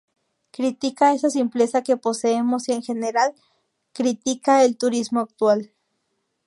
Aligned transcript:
Critica 0.55 1.13
esa 1.13 1.29
simpleza 1.29 1.83
que 1.83 1.95
poseemos 1.95 2.67
y 2.69 2.71
en 2.71 2.81
general, 2.81 3.35
critica 3.93 4.63
el 4.63 4.75
turismo 4.75 5.19
actual. 5.19 5.75